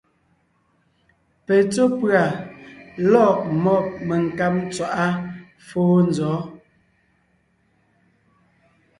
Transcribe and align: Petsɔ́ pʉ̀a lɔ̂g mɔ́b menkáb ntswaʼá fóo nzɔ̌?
Petsɔ́ 1.45 1.87
pʉ̀a 1.99 2.23
lɔ̂g 3.11 3.37
mɔ́b 3.63 3.85
menkáb 4.07 4.53
ntswaʼá 4.65 5.07
fóo 5.67 5.95
nzɔ̌? 6.07 6.33